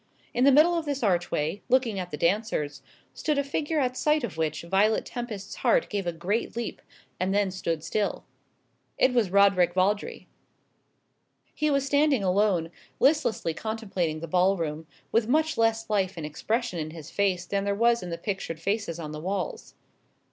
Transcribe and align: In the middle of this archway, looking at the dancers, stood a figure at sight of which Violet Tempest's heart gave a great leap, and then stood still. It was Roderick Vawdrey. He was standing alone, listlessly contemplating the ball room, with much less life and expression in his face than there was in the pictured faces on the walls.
In 0.33 0.45
the 0.45 0.51
middle 0.51 0.75
of 0.75 0.85
this 0.85 1.03
archway, 1.03 1.61
looking 1.69 1.99
at 1.99 2.09
the 2.09 2.17
dancers, 2.17 2.81
stood 3.13 3.37
a 3.37 3.43
figure 3.43 3.79
at 3.79 3.95
sight 3.95 4.23
of 4.23 4.35
which 4.35 4.63
Violet 4.63 5.05
Tempest's 5.05 5.57
heart 5.57 5.89
gave 5.91 6.07
a 6.07 6.11
great 6.11 6.55
leap, 6.55 6.81
and 7.19 7.35
then 7.35 7.51
stood 7.51 7.83
still. 7.83 8.23
It 8.97 9.13
was 9.13 9.29
Roderick 9.29 9.75
Vawdrey. 9.75 10.27
He 11.53 11.69
was 11.69 11.85
standing 11.85 12.23
alone, 12.23 12.71
listlessly 12.99 13.53
contemplating 13.53 14.21
the 14.21 14.27
ball 14.27 14.57
room, 14.57 14.87
with 15.11 15.27
much 15.27 15.55
less 15.55 15.87
life 15.87 16.17
and 16.17 16.25
expression 16.25 16.79
in 16.79 16.89
his 16.89 17.11
face 17.11 17.45
than 17.45 17.63
there 17.63 17.75
was 17.75 18.01
in 18.01 18.09
the 18.09 18.17
pictured 18.17 18.59
faces 18.59 18.97
on 18.97 19.11
the 19.11 19.21
walls. 19.21 19.75